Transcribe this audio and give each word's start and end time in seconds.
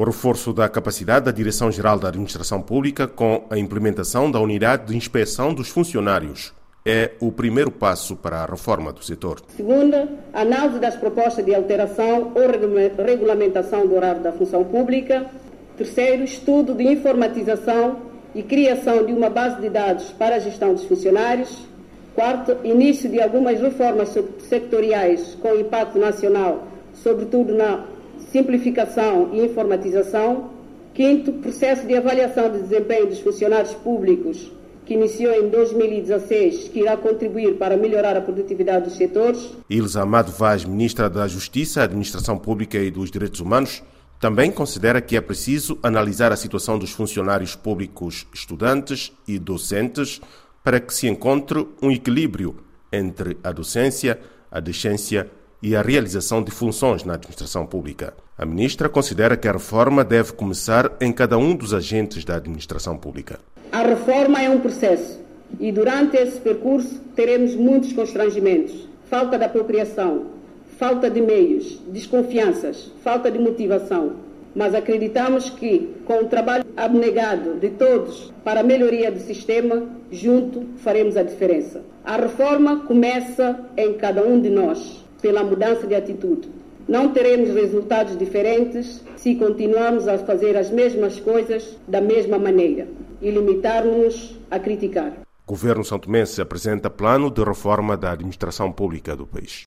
O 0.00 0.04
reforço 0.04 0.54
da 0.54 0.66
capacidade 0.66 1.26
da 1.26 1.30
Direção-Geral 1.30 1.98
da 1.98 2.08
Administração 2.08 2.62
Pública 2.62 3.06
com 3.06 3.44
a 3.50 3.58
implementação 3.58 4.30
da 4.30 4.40
unidade 4.40 4.86
de 4.86 4.96
inspeção 4.96 5.52
dos 5.52 5.68
funcionários 5.68 6.54
é 6.86 7.10
o 7.20 7.30
primeiro 7.30 7.70
passo 7.70 8.16
para 8.16 8.38
a 8.38 8.46
reforma 8.46 8.94
do 8.94 9.04
setor. 9.04 9.42
Segundo, 9.54 10.08
análise 10.32 10.78
das 10.78 10.96
propostas 10.96 11.44
de 11.44 11.54
alteração 11.54 12.32
ou 12.34 13.04
regulamentação 13.04 13.86
do 13.86 13.94
horário 13.94 14.22
da 14.22 14.32
função 14.32 14.64
pública. 14.64 15.26
Terceiro, 15.76 16.24
estudo 16.24 16.74
de 16.74 16.84
informatização 16.84 17.98
e 18.34 18.42
criação 18.42 19.04
de 19.04 19.12
uma 19.12 19.28
base 19.28 19.60
de 19.60 19.68
dados 19.68 20.12
para 20.12 20.36
a 20.36 20.38
gestão 20.38 20.72
dos 20.72 20.84
funcionários. 20.84 21.68
Quarto, 22.14 22.56
início 22.64 23.10
de 23.10 23.20
algumas 23.20 23.60
reformas 23.60 24.16
sectoriais 24.48 25.36
com 25.42 25.54
impacto 25.56 25.98
nacional, 25.98 26.66
sobretudo 26.94 27.52
na 27.52 27.84
simplificação 28.30 29.30
e 29.32 29.44
informatização. 29.44 30.50
Quinto, 30.94 31.32
processo 31.34 31.86
de 31.86 31.94
avaliação 31.94 32.50
de 32.50 32.62
desempenho 32.62 33.06
dos 33.06 33.20
funcionários 33.20 33.72
públicos, 33.74 34.50
que 34.84 34.94
iniciou 34.94 35.32
em 35.34 35.48
2016, 35.48 36.68
que 36.68 36.80
irá 36.80 36.96
contribuir 36.96 37.54
para 37.54 37.76
melhorar 37.76 38.16
a 38.16 38.20
produtividade 38.20 38.86
dos 38.86 38.96
setores. 38.96 39.52
Ilza 39.68 40.02
Amado 40.02 40.32
Vaz, 40.32 40.64
Ministra 40.64 41.08
da 41.08 41.28
Justiça, 41.28 41.82
Administração 41.82 42.36
Pública 42.36 42.76
e 42.76 42.90
dos 42.90 43.10
Direitos 43.10 43.40
Humanos, 43.40 43.82
também 44.18 44.50
considera 44.50 45.00
que 45.00 45.16
é 45.16 45.20
preciso 45.20 45.78
analisar 45.82 46.32
a 46.32 46.36
situação 46.36 46.78
dos 46.78 46.90
funcionários 46.90 47.54
públicos, 47.54 48.26
estudantes 48.34 49.12
e 49.26 49.38
docentes 49.38 50.20
para 50.62 50.78
que 50.78 50.92
se 50.92 51.08
encontre 51.08 51.66
um 51.80 51.90
equilíbrio 51.90 52.56
entre 52.92 53.38
a 53.42 53.52
docência, 53.52 54.18
a 54.50 54.60
decência 54.60 55.30
e 55.62 55.76
a 55.76 55.82
realização 55.82 56.42
de 56.42 56.50
funções 56.50 57.04
na 57.04 57.14
administração 57.14 57.66
pública. 57.66 58.14
A 58.36 58.46
ministra 58.46 58.88
considera 58.88 59.36
que 59.36 59.46
a 59.46 59.52
reforma 59.52 60.02
deve 60.02 60.32
começar 60.32 60.96
em 61.00 61.12
cada 61.12 61.36
um 61.36 61.54
dos 61.54 61.74
agentes 61.74 62.24
da 62.24 62.36
administração 62.36 62.96
pública. 62.96 63.38
A 63.70 63.82
reforma 63.82 64.42
é 64.42 64.48
um 64.48 64.60
processo 64.60 65.20
e 65.58 65.70
durante 65.70 66.16
esse 66.16 66.40
percurso 66.40 67.00
teremos 67.14 67.54
muitos 67.54 67.92
constrangimentos, 67.92 68.88
falta 69.08 69.36
de 69.36 69.44
apropriação, 69.44 70.26
falta 70.78 71.10
de 71.10 71.20
meios, 71.20 71.78
desconfianças, 71.88 72.90
falta 73.02 73.30
de 73.30 73.38
motivação. 73.38 74.12
Mas 74.54 74.74
acreditamos 74.74 75.50
que, 75.50 75.94
com 76.04 76.22
o 76.22 76.26
trabalho 76.26 76.64
abnegado 76.76 77.60
de 77.60 77.70
todos 77.70 78.32
para 78.42 78.60
a 78.60 78.64
melhoria 78.64 79.12
do 79.12 79.20
sistema, 79.20 79.86
junto 80.10 80.66
faremos 80.78 81.16
a 81.16 81.22
diferença. 81.22 81.82
A 82.04 82.16
reforma 82.16 82.80
começa 82.80 83.60
em 83.76 83.92
cada 83.94 84.24
um 84.24 84.40
de 84.40 84.50
nós, 84.50 85.04
pela 85.20 85.44
mudança 85.44 85.86
de 85.86 85.94
atitude. 85.94 86.48
Não 86.88 87.12
teremos 87.12 87.50
resultados 87.50 88.16
diferentes 88.18 89.04
se 89.16 89.36
continuarmos 89.36 90.08
a 90.08 90.18
fazer 90.18 90.56
as 90.56 90.70
mesmas 90.70 91.20
coisas 91.20 91.76
da 91.86 92.00
mesma 92.00 92.38
maneira 92.38 92.88
e 93.22 93.30
limitarmos 93.30 94.36
a 94.50 94.58
criticar. 94.58 95.12
O 95.46 95.50
governo 95.50 95.84
santomense 95.84 96.40
apresenta 96.40 96.88
plano 96.88 97.30
de 97.30 97.44
reforma 97.44 97.96
da 97.96 98.12
administração 98.12 98.72
pública 98.72 99.14
do 99.14 99.26
país. 99.26 99.58